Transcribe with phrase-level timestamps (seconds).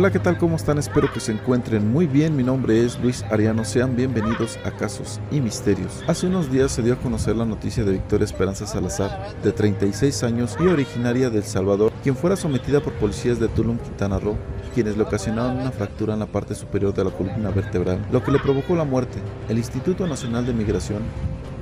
[0.00, 0.38] Hola, ¿qué tal?
[0.38, 0.78] ¿Cómo están?
[0.78, 2.34] Espero que se encuentren muy bien.
[2.34, 3.66] Mi nombre es Luis Ariano.
[3.66, 6.02] Sean bienvenidos a Casos y Misterios.
[6.06, 10.22] Hace unos días se dio a conocer la noticia de Victoria Esperanza Salazar, de 36
[10.22, 14.38] años y originaria de El Salvador, quien fuera sometida por policías de Tulum, Quintana Roo,
[14.74, 18.32] quienes le ocasionaron una fractura en la parte superior de la columna vertebral, lo que
[18.32, 19.18] le provocó la muerte.
[19.50, 21.02] El Instituto Nacional de Migración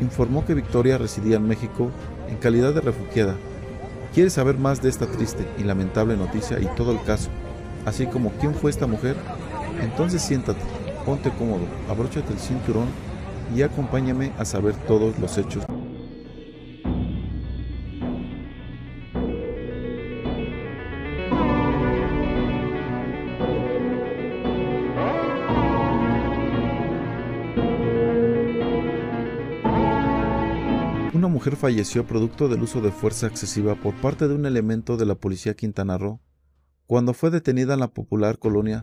[0.01, 1.91] informó que Victoria residía en México
[2.29, 3.35] en calidad de refugiada.
[4.15, 7.31] ¿Quieres saber más de esta triste y lamentable noticia y todo el caso?
[7.89, 9.17] Así como quién fue esta mujer,
[9.81, 10.61] entonces siéntate,
[11.05, 12.89] ponte cómodo, abróchate el cinturón
[13.55, 15.65] y acompáñame a saber todos los hechos.
[31.15, 35.07] Una mujer falleció producto del uso de fuerza excesiva por parte de un elemento de
[35.07, 36.21] la policía Quintana Roo
[36.89, 38.83] cuando fue detenida en la popular colonia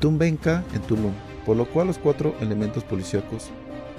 [0.00, 1.12] Tumbenca en Tulum,
[1.46, 3.48] por lo cual los cuatro elementos policíacos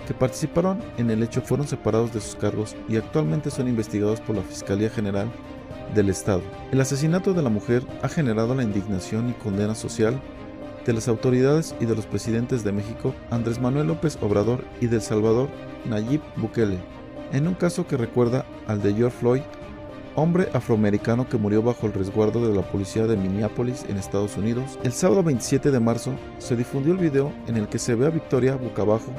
[0.06, 4.36] que participaron en el hecho fueron separados de sus cargos y actualmente son investigados por
[4.36, 5.32] la Fiscalía General
[5.96, 6.42] del Estado.
[6.74, 10.22] El asesinato de la mujer ha generado la indignación y condena social
[10.86, 14.98] de las autoridades y de los presidentes de México, Andrés Manuel López Obrador, y de
[14.98, 15.48] El Salvador,
[15.86, 16.78] Nayib Bukele,
[17.32, 19.42] en un caso que recuerda al de George Floyd
[20.16, 24.78] hombre afroamericano que murió bajo el resguardo de la policía de Minneapolis en Estados Unidos.
[24.84, 28.12] El sábado 27 de marzo se difundió el video en el que se ve a
[28.12, 29.12] Victoria boca abajo,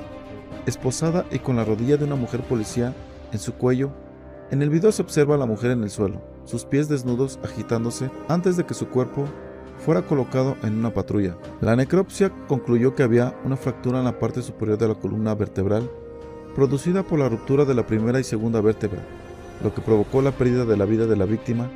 [0.66, 2.94] esposada y con la rodilla de una mujer policía
[3.32, 3.90] en su cuello.
[4.50, 8.10] En el video se observa a la mujer en el suelo, sus pies desnudos agitándose
[8.28, 9.24] antes de que su cuerpo
[9.78, 11.36] fuera colocado en una patrulla.
[11.60, 15.90] La necropsia concluyó que había una fractura en la parte superior de la columna vertebral,
[16.54, 19.02] producida por la ruptura de la primera y segunda vértebra,
[19.62, 21.70] lo que provocó la pérdida de la vida de la víctima,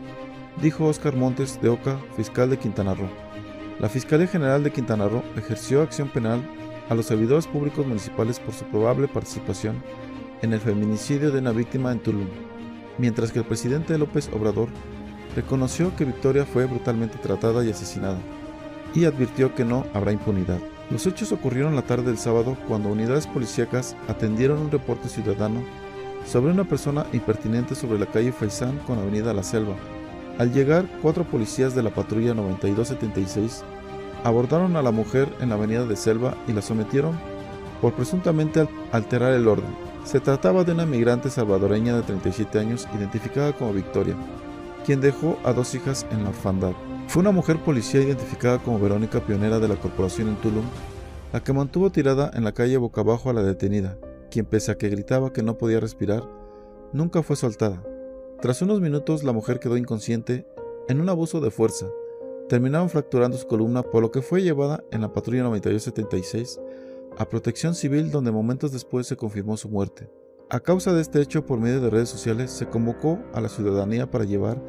[0.60, 3.08] dijo Óscar Montes de Oca, fiscal de Quintana Roo.
[3.78, 6.42] La Fiscalía General de Quintana Roo ejerció acción penal
[6.88, 9.82] a los servidores públicos municipales por su probable participación
[10.42, 12.28] en el feminicidio de una víctima en Tulum,
[12.98, 14.68] mientras que el presidente López Obrador
[15.36, 18.18] reconoció que Victoria fue brutalmente tratada y asesinada,
[18.94, 20.58] y advirtió que no habrá impunidad.
[20.90, 25.62] Los hechos ocurrieron la tarde del sábado cuando unidades policíacas atendieron un reporte ciudadano
[26.28, 29.74] sobre una persona impertinente sobre la calle Faisán con Avenida La Selva.
[30.38, 33.64] Al llegar, cuatro policías de la patrulla 9276
[34.24, 37.18] abordaron a la mujer en la Avenida de Selva y la sometieron
[37.80, 39.74] por presuntamente alterar el orden.
[40.04, 44.16] Se trataba de una migrante salvadoreña de 37 años identificada como Victoria,
[44.84, 46.72] quien dejó a dos hijas en la orfandad.
[47.08, 50.64] Fue una mujer policía identificada como Verónica, pionera de la corporación en Tulum,
[51.32, 53.96] la que mantuvo tirada en la calle boca abajo a la detenida,
[54.30, 56.28] quien pese a que gritaba que no podía respirar,
[56.92, 57.82] nunca fue soltada.
[58.40, 60.46] Tras unos minutos la mujer quedó inconsciente
[60.88, 61.86] en un abuso de fuerza.
[62.48, 66.60] Terminaron fracturando su columna por lo que fue llevada en la patrulla 9276
[67.18, 70.08] a protección civil donde momentos después se confirmó su muerte.
[70.50, 74.10] A causa de este hecho por medio de redes sociales se convocó a la ciudadanía
[74.10, 74.62] para llevar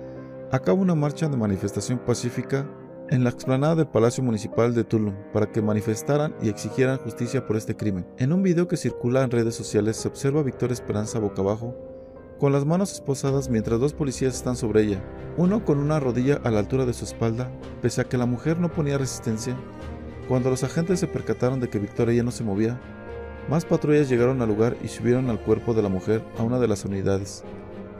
[0.51, 2.67] a cabo una marcha de manifestación pacífica
[3.11, 7.57] en la explanada del Palacio Municipal de Tulum para que manifestaran y exigieran justicia por
[7.57, 8.05] este crimen.
[8.17, 11.75] En un video que circula en redes sociales se observa a Victoria Esperanza boca abajo,
[12.39, 15.03] con las manos esposadas mientras dos policías están sobre ella,
[15.37, 18.59] uno con una rodilla a la altura de su espalda, pese a que la mujer
[18.59, 19.57] no ponía resistencia.
[20.27, 22.79] Cuando los agentes se percataron de que Victoria ya no se movía,
[23.49, 26.67] más patrullas llegaron al lugar y subieron al cuerpo de la mujer a una de
[26.67, 27.43] las unidades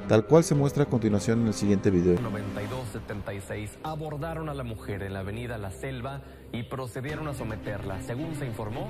[0.09, 2.19] tal cual se muestra a continuación en el siguiente video.
[2.19, 6.21] 9276 abordaron a la mujer en la avenida La Selva
[6.51, 8.89] y procedieron a someterla, según se informó,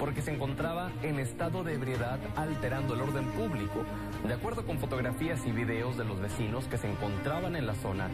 [0.00, 3.84] porque se encontraba en estado de ebriedad alterando el orden público.
[4.26, 8.08] De acuerdo con fotografías y videos de los vecinos que se encontraban en la zona,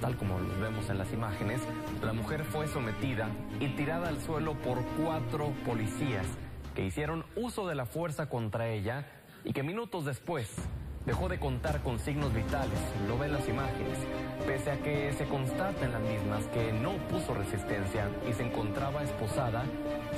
[0.00, 1.60] tal como los vemos en las imágenes,
[2.02, 3.28] la mujer fue sometida
[3.60, 6.26] y tirada al suelo por cuatro policías
[6.74, 9.06] que hicieron uso de la fuerza contra ella
[9.44, 10.52] y que minutos después
[11.06, 13.98] dejó de contar con signos vitales, lo ven las imágenes,
[14.46, 19.02] pese a que se constata en las mismas que no puso resistencia y se encontraba
[19.02, 19.64] esposada,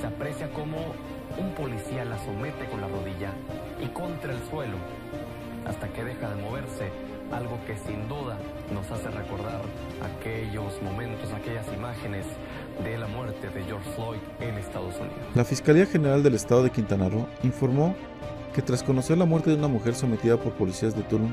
[0.01, 0.79] se aprecia como
[1.39, 3.33] un policía la somete con la rodilla
[3.81, 4.77] y contra el suelo,
[5.67, 6.91] hasta que deja de moverse,
[7.33, 8.37] algo que sin duda
[8.75, 9.61] nos hace recordar
[10.03, 12.27] aquellos momentos, aquellas imágenes
[12.83, 15.19] de la muerte de George Floyd en Estados Unidos.
[15.35, 17.95] La Fiscalía General del Estado de Quintana Roo informó
[18.55, 21.33] que tras conocer la muerte de una mujer sometida por policías de Tulum,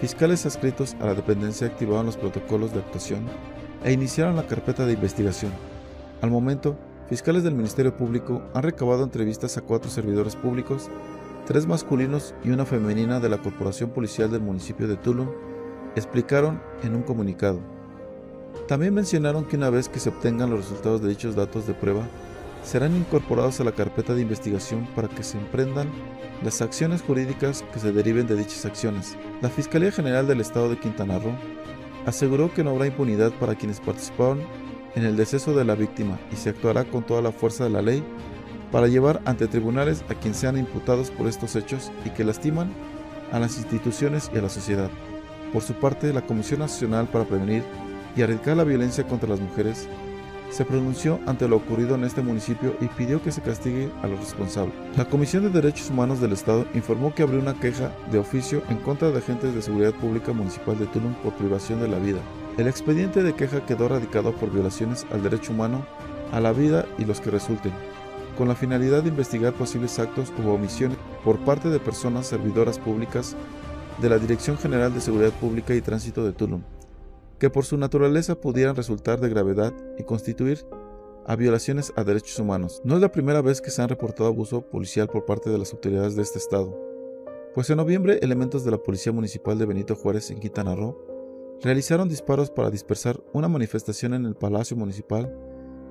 [0.00, 3.26] fiscales adscritos a la dependencia activaron los protocolos de actuación
[3.84, 5.52] e iniciaron la carpeta de investigación.
[6.22, 6.76] Al momento,
[7.08, 10.88] fiscales del Ministerio Público han recabado entrevistas a cuatro servidores públicos,
[11.46, 15.28] tres masculinos y una femenina de la Corporación Policial del municipio de Tulum,
[15.94, 17.60] explicaron en un comunicado.
[18.68, 22.02] También mencionaron que una vez que se obtengan los resultados de dichos datos de prueba,
[22.66, 25.88] serán incorporados a la carpeta de investigación para que se emprendan
[26.42, 29.16] las acciones jurídicas que se deriven de dichas acciones.
[29.40, 31.32] La Fiscalía General del Estado de Quintana Roo
[32.06, 34.40] aseguró que no habrá impunidad para quienes participaron
[34.96, 37.82] en el deceso de la víctima y se actuará con toda la fuerza de la
[37.82, 38.02] ley
[38.72, 42.72] para llevar ante tribunales a quienes sean imputados por estos hechos y que lastiman
[43.30, 44.90] a las instituciones y a la sociedad.
[45.52, 47.62] Por su parte, la Comisión Nacional para Prevenir
[48.16, 49.88] y Erradicar la Violencia contra las Mujeres
[50.50, 54.20] se pronunció ante lo ocurrido en este municipio y pidió que se castigue a los
[54.20, 54.74] responsables.
[54.96, 58.78] La Comisión de Derechos Humanos del Estado informó que abrió una queja de oficio en
[58.78, 62.18] contra de agentes de seguridad pública municipal de Tulum por privación de la vida.
[62.58, 65.86] El expediente de queja quedó radicado por violaciones al derecho humano,
[66.32, 67.72] a la vida y los que resulten,
[68.36, 73.36] con la finalidad de investigar posibles actos u omisiones por parte de personas servidoras públicas
[73.98, 76.62] de la Dirección General de Seguridad Pública y Tránsito de Tulum
[77.38, 80.66] que por su naturaleza pudieran resultar de gravedad y constituir
[81.26, 82.80] a violaciones a derechos humanos.
[82.84, 85.72] No es la primera vez que se han reportado abuso policial por parte de las
[85.72, 86.78] autoridades de este estado,
[87.54, 90.96] pues en noviembre elementos de la Policía Municipal de Benito Juárez en Quintana Roo
[91.62, 95.34] realizaron disparos para dispersar una manifestación en el Palacio Municipal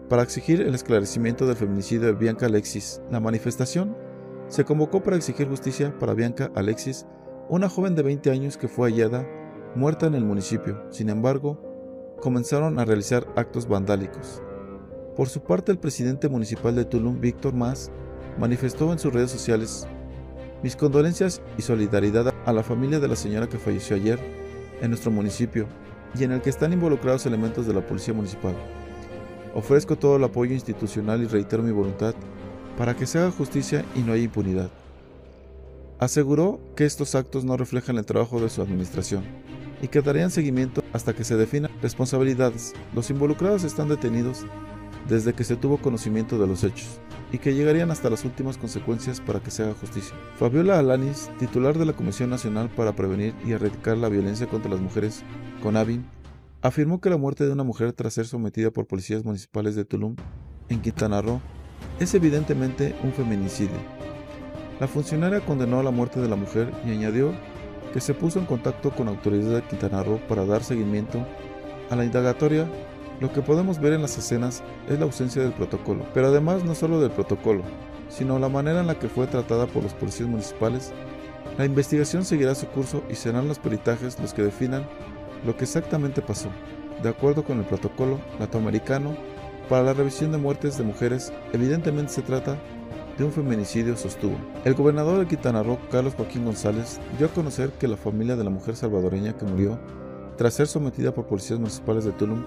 [0.09, 3.01] para exigir el esclarecimiento del feminicidio de Bianca Alexis.
[3.09, 3.97] La manifestación
[4.47, 7.07] se convocó para exigir justicia para Bianca Alexis,
[7.49, 9.27] una joven de 20 años que fue hallada
[9.75, 10.81] muerta en el municipio.
[10.89, 11.59] Sin embargo,
[12.21, 14.41] comenzaron a realizar actos vandálicos.
[15.15, 17.91] Por su parte, el presidente municipal de Tulum, Víctor Mas,
[18.39, 19.87] manifestó en sus redes sociales
[20.63, 24.19] mis condolencias y solidaridad a la familia de la señora que falleció ayer
[24.81, 25.67] en nuestro municipio
[26.17, 28.55] y en el que están involucrados elementos de la policía municipal.
[29.53, 32.13] Ofrezco todo el apoyo institucional y reitero mi voluntad
[32.77, 34.69] para que se haga justicia y no haya impunidad.
[35.99, 39.23] Aseguró que estos actos no reflejan el trabajo de su administración
[39.81, 42.73] y que darían seguimiento hasta que se definan responsabilidades.
[42.93, 44.45] Los involucrados están detenidos
[45.07, 46.99] desde que se tuvo conocimiento de los hechos
[47.31, 50.15] y que llegarían hasta las últimas consecuencias para que se haga justicia.
[50.37, 54.79] Fabiola Alanis, titular de la Comisión Nacional para Prevenir y Erradicar la Violencia contra las
[54.79, 55.23] Mujeres,
[55.61, 56.05] CONAVIN,
[56.61, 60.15] afirmó que la muerte de una mujer tras ser sometida por policías municipales de Tulum,
[60.69, 61.41] en Quintana Roo,
[61.99, 63.77] es evidentemente un feminicidio.
[64.79, 67.33] La funcionaria condenó la muerte de la mujer y añadió
[67.95, 71.25] que se puso en contacto con autoridades de Quintana Roo para dar seguimiento
[71.89, 72.69] a la indagatoria.
[73.21, 76.75] Lo que podemos ver en las escenas es la ausencia del protocolo, pero además no
[76.75, 77.63] solo del protocolo,
[78.09, 80.91] sino la manera en la que fue tratada por los policías municipales.
[81.57, 84.85] La investigación seguirá su curso y serán los peritajes los que definan
[85.45, 86.49] lo que exactamente pasó.
[87.01, 89.15] De acuerdo con el protocolo latinoamericano,
[89.69, 92.57] para la revisión de muertes de mujeres, evidentemente se trata
[93.17, 94.35] de un feminicidio sostuvo.
[94.63, 98.43] El gobernador de Quintana Roo, Carlos Joaquín González, dio a conocer que la familia de
[98.43, 99.79] la mujer salvadoreña que murió
[100.37, 102.43] tras ser sometida por policías municipales de Tulum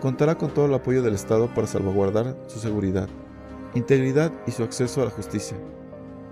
[0.00, 3.08] contará con todo el apoyo del Estado para salvaguardar su seguridad,
[3.74, 5.56] integridad y su acceso a la justicia.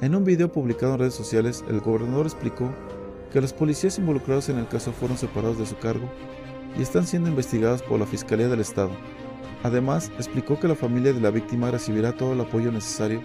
[0.01, 2.71] En un video publicado en redes sociales, el gobernador explicó
[3.33, 6.09] que los policías involucrados en el caso fueron separados de su cargo
[6.79, 8.91] y están siendo investigados por la Fiscalía del Estado.
[9.63, 13.21] Además, explicó que la familia de la víctima recibirá todo el apoyo necesario,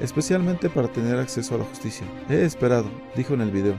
[0.00, 2.06] especialmente para tener acceso a la justicia.
[2.28, 3.74] He esperado, dijo en el video,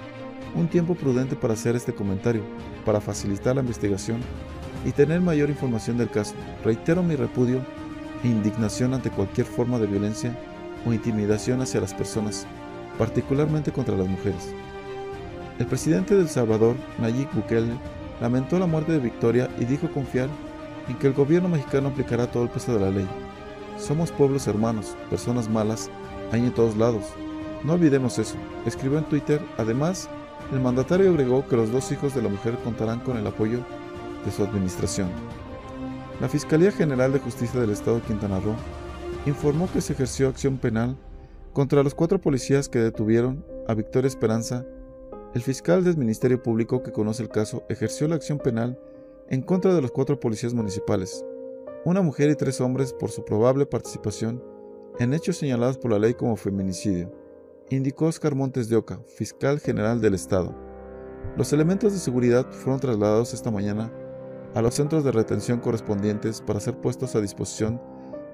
[0.56, 2.44] un tiempo prudente para hacer este comentario,
[2.86, 4.22] para facilitar la investigación
[4.86, 6.36] y tener mayor información del caso.
[6.64, 7.62] Reitero mi repudio
[8.24, 10.38] e indignación ante cualquier forma de violencia
[10.86, 12.46] o intimidación hacia las personas,
[12.98, 14.54] particularmente contra las mujeres.
[15.60, 17.74] El presidente de El Salvador, Nayib Bukele,
[18.22, 20.30] lamentó la muerte de Victoria y dijo confiar
[20.88, 23.08] en que el gobierno mexicano aplicará todo el peso de la ley.
[23.78, 25.90] Somos pueblos hermanos, personas malas,
[26.32, 27.04] hay en todos lados.
[27.64, 28.36] No olvidemos eso,
[28.66, 29.42] escribió en Twitter.
[29.58, 30.10] Además,
[30.52, 33.60] el mandatario agregó que los dos hijos de la mujer contarán con el apoyo
[34.26, 35.10] de su administración.
[36.22, 38.56] La Fiscalía General de Justicia del Estado de Quintana Roo
[39.26, 40.98] informó que se ejerció acción penal
[41.54, 44.66] contra los cuatro policías que detuvieron a Victoria Esperanza.
[45.34, 48.78] El fiscal del Ministerio Público que conoce el caso ejerció la acción penal
[49.34, 51.26] en contra de los cuatro policías municipales,
[51.86, 54.44] una mujer y tres hombres por su probable participación
[55.00, 57.12] en hechos señalados por la ley como feminicidio,
[57.72, 60.56] indicó Oscar Montes de Oca, fiscal general del Estado.
[61.36, 63.92] Los elementos de seguridad fueron trasladados esta mañana
[64.54, 67.82] a los centros de retención correspondientes para ser puestos a disposición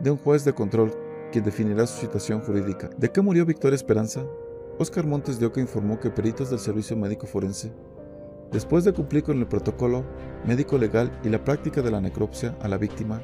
[0.01, 0.91] de un juez de control
[1.31, 2.89] quien definirá su situación jurídica.
[2.97, 4.25] ¿De qué murió Victoria Esperanza?
[4.79, 7.71] Oscar Montes de Oca informó que peritos del Servicio Médico Forense
[8.51, 10.03] Después de cumplir con el protocolo
[10.45, 13.21] médico legal y la práctica de la necropsia a la víctima,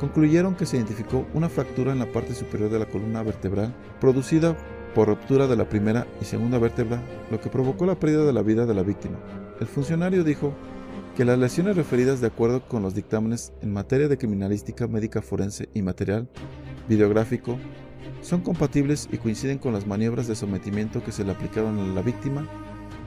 [0.00, 4.56] concluyeron que se identificó una fractura en la parte superior de la columna vertebral producida
[4.94, 8.42] por ruptura de la primera y segunda vértebra, lo que provocó la pérdida de la
[8.42, 9.18] vida de la víctima.
[9.60, 10.52] El funcionario dijo
[11.16, 15.68] que las lesiones referidas de acuerdo con los dictámenes en materia de criminalística médica forense
[15.74, 16.28] y material
[16.88, 17.56] videográfico
[18.20, 22.02] son compatibles y coinciden con las maniobras de sometimiento que se le aplicaron a la
[22.02, 22.48] víctima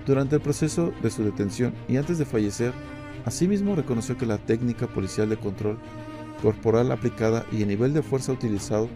[0.05, 2.74] durante el proceso de su detención y antes de fallecer.
[3.25, 5.77] Asimismo reconoció que la técnica policial de control
[6.41, 8.89] corporal aplicada y el nivel de fuerza utilizado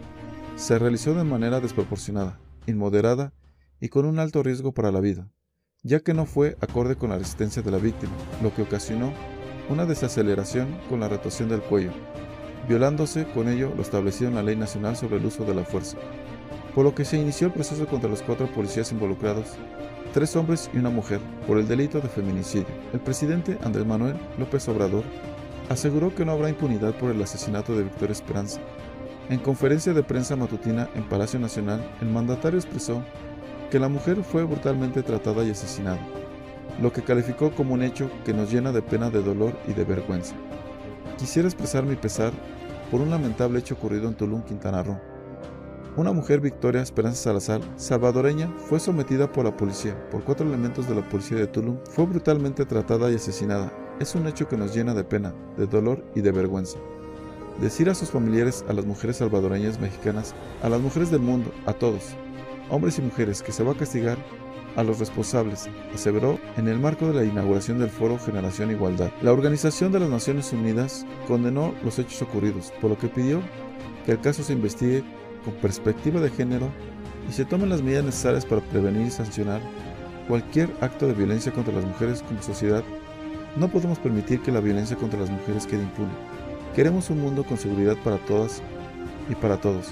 [0.56, 3.32] se realizó de manera desproporcionada, inmoderada
[3.80, 5.30] y con un alto riesgo para la vida,
[5.82, 8.12] ya que no fue acorde con la resistencia de la víctima,
[8.42, 9.12] lo que ocasionó
[9.70, 11.92] una desaceleración con la rotación del cuello,
[12.68, 15.96] violándose con ello lo establecido en la Ley Nacional sobre el Uso de la Fuerza,
[16.74, 19.56] por lo que se inició el proceso contra los cuatro policías involucrados,
[20.12, 22.66] tres hombres y una mujer, por el delito de feminicidio.
[22.92, 25.04] El presidente Andrés Manuel López Obrador
[25.68, 28.60] aseguró que no habrá impunidad por el asesinato de Victoria Esperanza.
[29.28, 33.02] En conferencia de prensa matutina en Palacio Nacional, el mandatario expresó
[33.70, 36.00] que la mujer fue brutalmente tratada y asesinada,
[36.80, 39.84] lo que calificó como un hecho que nos llena de pena de dolor y de
[39.84, 40.34] vergüenza.
[41.18, 42.32] Quisiera expresar mi pesar
[42.90, 45.17] por un lamentable hecho ocurrido en Tulum, Quintana Roo.
[45.98, 50.94] Una mujer, Victoria Esperanza Salazar, salvadoreña, fue sometida por la policía, por cuatro elementos de
[50.94, 53.72] la policía de Tulum, fue brutalmente tratada y asesinada.
[53.98, 56.78] Es un hecho que nos llena de pena, de dolor y de vergüenza.
[57.60, 61.72] Decir a sus familiares, a las mujeres salvadoreñas mexicanas, a las mujeres del mundo, a
[61.72, 62.14] todos,
[62.70, 64.18] hombres y mujeres, que se va a castigar
[64.76, 69.10] a los responsables, aseveró en el marco de la inauguración del foro Generación Igualdad.
[69.20, 73.40] La Organización de las Naciones Unidas condenó los hechos ocurridos, por lo que pidió
[74.06, 75.02] que el caso se investigue
[75.44, 76.68] con perspectiva de género
[77.28, 79.60] y se tomen las medidas necesarias para prevenir y sancionar
[80.28, 82.84] cualquier acto de violencia contra las mujeres como sociedad.
[83.56, 86.10] No podemos permitir que la violencia contra las mujeres quede impune.
[86.74, 88.62] Queremos un mundo con seguridad para todas
[89.28, 89.88] y para todos.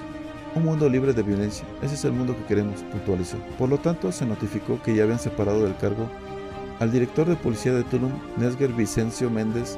[0.54, 1.66] Un mundo libre de violencia.
[1.82, 3.38] Ese es el mundo que queremos, puntualizó.
[3.58, 6.08] Por lo tanto, se notificó que ya habían separado del cargo
[6.78, 9.76] al director de policía de Tulum, Nesger Vicencio Méndez,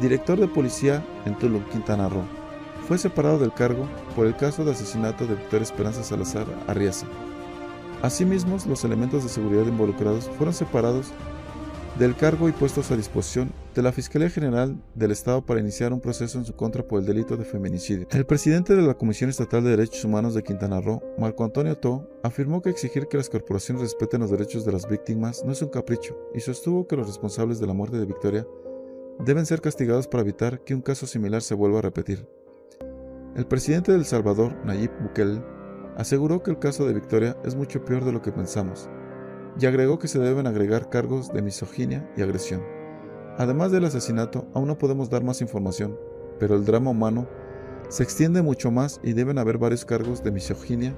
[0.00, 2.24] director de policía en Tulum, Quintana Roo.
[2.86, 7.06] Fue separado del cargo por el caso de asesinato de Victoria Esperanza Salazar Arriaza.
[8.00, 11.08] Asimismo, los elementos de seguridad involucrados fueron separados
[11.98, 16.00] del cargo y puestos a disposición de la Fiscalía General del Estado para iniciar un
[16.00, 18.06] proceso en su contra por el delito de feminicidio.
[18.12, 22.08] El presidente de la Comisión Estatal de Derechos Humanos de Quintana Roo, Marco Antonio To,
[22.22, 25.70] afirmó que exigir que las corporaciones respeten los derechos de las víctimas no es un
[25.70, 28.46] capricho y sostuvo que los responsables de la muerte de Victoria
[29.24, 32.28] deben ser castigados para evitar que un caso similar se vuelva a repetir.
[33.36, 35.42] El presidente de El Salvador, Nayib Bukele,
[35.98, 38.88] aseguró que el caso de Victoria es mucho peor de lo que pensamos
[39.60, 42.62] y agregó que se deben agregar cargos de misoginia y agresión.
[43.36, 45.98] Además del asesinato, aún no podemos dar más información,
[46.40, 47.28] pero el drama humano
[47.90, 50.96] se extiende mucho más y deben haber varios cargos de misoginia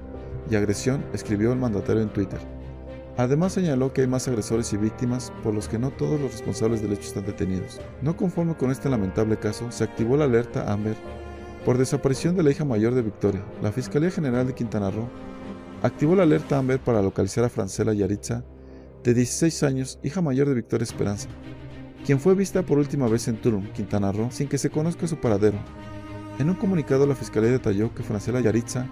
[0.49, 2.39] y agresión, escribió el mandatario en Twitter.
[3.17, 6.81] Además señaló que hay más agresores y víctimas por los que no todos los responsables
[6.81, 7.81] del hecho están detenidos.
[8.01, 10.95] No conforme con este lamentable caso, se activó la alerta Amber
[11.69, 13.45] por desaparición de la hija mayor de Victoria.
[13.61, 15.07] La Fiscalía General de Quintana Roo
[15.83, 18.43] activó la alerta Amber para localizar a Francela Yaritza,
[19.03, 21.29] de 16 años, hija mayor de Victoria Esperanza,
[22.03, 25.17] quien fue vista por última vez en Tulum, Quintana Roo, sin que se conozca su
[25.17, 25.59] paradero.
[26.39, 28.89] En un comunicado, la fiscalía detalló que Francela Yaritza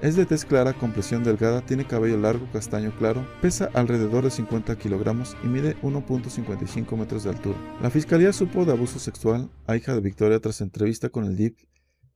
[0.00, 4.30] es de tez clara, con presión delgada, tiene cabello largo, castaño claro, pesa alrededor de
[4.30, 7.58] 50 kilogramos y mide 1.55 metros de altura.
[7.82, 11.71] La fiscalía supo de abuso sexual a hija de Victoria tras entrevista con el DIP.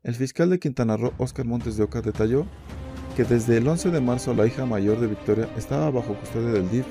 [0.07, 2.47] El fiscal de Quintana Roo, Oscar Montes de Oca, detalló
[3.17, 6.71] que desde el 11 de marzo la hija mayor de Victoria estaba bajo custodia del
[6.71, 6.87] DIF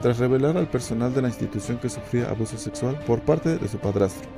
[0.00, 3.78] tras revelar al personal de la institución que sufría abuso sexual por parte de su
[3.78, 4.30] padrastro.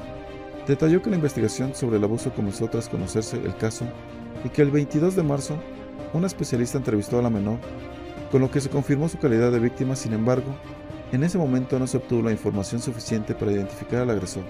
[0.67, 3.85] Detalló que la investigación sobre el abuso comenzó tras conocerse el caso
[4.43, 5.59] y que el 22 de marzo
[6.15, 7.59] una especialista entrevistó a la menor,
[8.33, 10.57] con lo que se confirmó su calidad de víctima, sin embargo,
[11.12, 14.45] en ese momento no se obtuvo la información suficiente para identificar al agresor.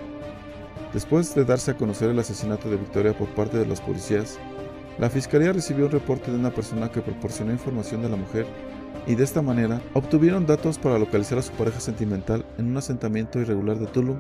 [0.92, 4.38] Después de darse a conocer el asesinato de Victoria por parte de los policías,
[4.99, 8.47] la fiscalía recibió un reporte de una persona que proporcionó información de la mujer
[9.07, 13.38] y de esta manera obtuvieron datos para localizar a su pareja sentimental en un asentamiento
[13.38, 14.18] irregular de Tulum.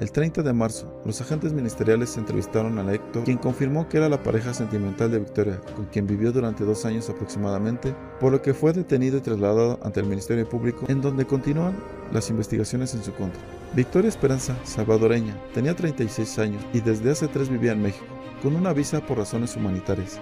[0.00, 4.22] El 30 de marzo, los agentes ministeriales entrevistaron a Héctor, quien confirmó que era la
[4.22, 8.72] pareja sentimental de Victoria, con quien vivió durante dos años aproximadamente, por lo que fue
[8.72, 11.76] detenido y trasladado ante el Ministerio Público, en donde continúan
[12.12, 13.40] las investigaciones en su contra.
[13.74, 18.06] Victoria Esperanza, salvadoreña, tenía 36 años y desde hace tres vivía en México
[18.40, 20.20] con una visa por razones humanitarias.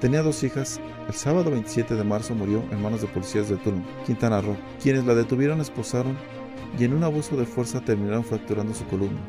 [0.00, 0.80] Tenía dos hijas.
[1.06, 5.04] El sábado 27 de marzo murió en manos de policías de Tulum, Quintana Roo, quienes
[5.04, 6.16] la detuvieron, esposaron
[6.76, 9.20] y en un abuso de fuerza terminaron fracturando su columna.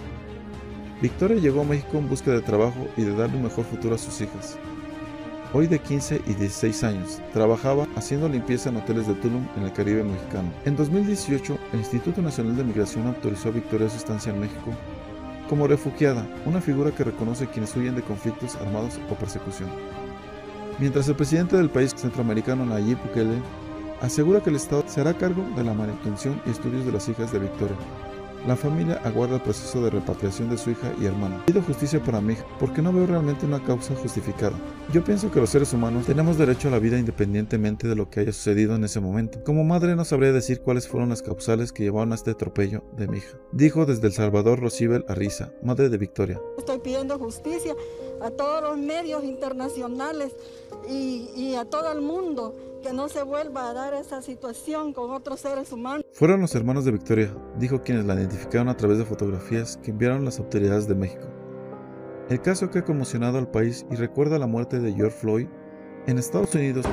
[0.99, 3.99] Victoria llegó a México en busca de trabajo y de darle un mejor futuro a
[3.99, 4.57] sus hijas.
[5.53, 7.21] Hoy de 15 y 16 años.
[7.31, 10.51] Trabajaba haciendo limpieza en hoteles de Tulum en el Caribe mexicano.
[10.65, 14.71] En 2018, el Instituto Nacional de Migración autorizó a Victoria su estancia en México
[15.49, 19.69] como refugiada, una figura que reconoce quienes huyen de conflictos armados o persecución.
[20.79, 23.39] Mientras el presidente del país centroamericano Nayib Bukele
[24.01, 27.31] asegura que el Estado se hará cargo de la manutención y estudios de las hijas
[27.31, 27.75] de Victoria,
[28.47, 31.41] la familia aguarda el proceso de repatriación de su hija y hermano.
[31.45, 34.53] Pido justicia para mi hija porque no veo realmente una causa justificada.
[34.91, 38.19] Yo pienso que los seres humanos tenemos derecho a la vida independientemente de lo que
[38.19, 39.43] haya sucedido en ese momento.
[39.43, 43.07] Como madre no sabría decir cuáles fueron las causales que llevaron a este atropello de
[43.07, 43.37] mi hija.
[43.51, 46.41] Dijo desde El Salvador Rosibel Arriza, madre de Victoria.
[46.57, 47.73] Estoy pidiendo justicia
[48.21, 50.35] a todos los medios internacionales
[50.89, 55.11] y, y a todo el mundo que no se vuelva a dar esa situación con
[55.11, 56.05] otros seres humanos.
[56.11, 60.25] Fueron los hermanos de Victoria, dijo quienes la identificaron a través de fotografías que enviaron
[60.25, 61.25] las autoridades de México.
[62.29, 65.47] El caso que ha conmocionado al país y recuerda la muerte de George Floyd
[66.07, 66.85] en Estados Unidos.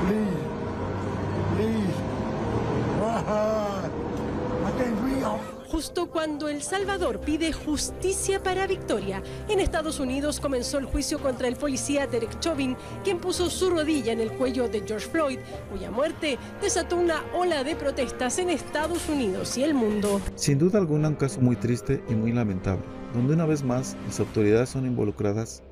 [5.81, 9.23] Justo cuando El Salvador pide justicia para Victoria.
[9.49, 14.13] En Estados Unidos comenzó el juicio contra el policía Derek Chauvin, quien puso su rodilla
[14.13, 15.39] en el cuello de George Floyd,
[15.71, 20.21] cuya muerte desató una ola de protestas en Estados Unidos y el mundo.
[20.35, 22.85] Sin duda alguna un caso muy triste y muy lamentable,
[23.15, 25.63] donde una vez más las autoridades son involucradas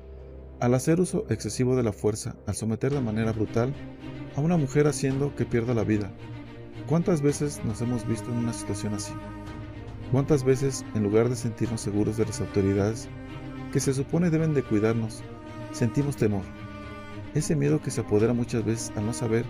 [0.59, 3.75] al hacer uso excesivo de la fuerza, al someter de manera brutal
[4.35, 6.11] a una mujer haciendo que pierda la vida.
[6.87, 9.13] ¿Cuántas veces nos hemos visto en una situación así?
[10.11, 13.07] ¿Cuántas veces, en lugar de sentirnos seguros de las autoridades,
[13.71, 15.21] que se supone deben de cuidarnos,
[15.71, 16.41] sentimos temor?
[17.35, 19.45] Ese miedo que se apodera muchas veces al no saber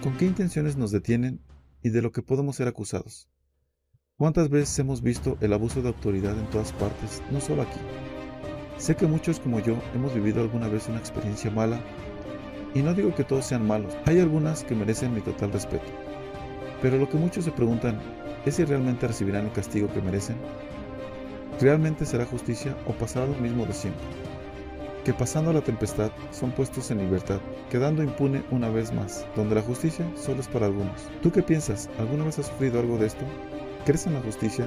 [0.00, 1.40] con qué intenciones nos detienen
[1.82, 3.28] y de lo que podemos ser acusados.
[4.16, 7.80] ¿Cuántas veces hemos visto el abuso de autoridad en todas partes, no solo aquí?
[8.76, 11.80] Sé que muchos como yo hemos vivido alguna vez una experiencia mala,
[12.72, 15.90] y no digo que todos sean malos, hay algunas que merecen mi total respeto.
[16.80, 18.00] Pero lo que muchos se preguntan
[18.46, 20.36] ¿Es si realmente recibirán el castigo que merecen?
[21.60, 24.04] ¿Realmente será justicia o pasará lo mismo de siempre?
[25.04, 29.62] Que pasando la tempestad son puestos en libertad, quedando impune una vez más, donde la
[29.62, 31.08] justicia solo es para algunos.
[31.20, 31.90] ¿Tú qué piensas?
[31.98, 33.24] ¿Alguna vez has sufrido algo de esto?
[33.84, 34.66] ¿Crees en la justicia?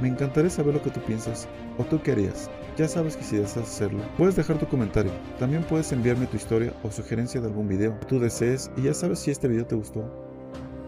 [0.00, 2.50] Me encantaría saber lo que tú piensas o tú qué harías.
[2.76, 5.12] Ya sabes que si deseas hacerlo, puedes dejar tu comentario.
[5.38, 8.94] También puedes enviarme tu historia o sugerencia de algún video que tú desees y ya
[8.94, 10.33] sabes si este video te gustó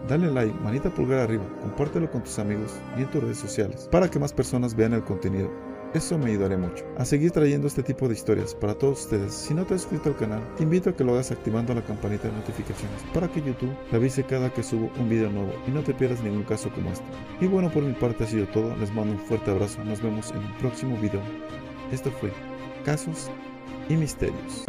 [0.07, 4.09] Dale like, manita pulgar arriba, compártelo con tus amigos y en tus redes sociales para
[4.09, 5.51] que más personas vean el contenido.
[5.93, 9.33] Eso me ayudará mucho a seguir trayendo este tipo de historias para todos ustedes.
[9.33, 11.81] Si no te has suscrito al canal, te invito a que lo hagas activando la
[11.81, 15.71] campanita de notificaciones para que YouTube te avise cada que subo un video nuevo y
[15.71, 17.05] no te pierdas ningún caso como este.
[17.41, 18.75] Y bueno, por mi parte ha sido todo.
[18.77, 19.83] Les mando un fuerte abrazo.
[19.83, 21.21] Nos vemos en un próximo video.
[21.91, 22.31] Esto fue
[22.85, 23.29] Casos
[23.89, 24.65] y Misterios.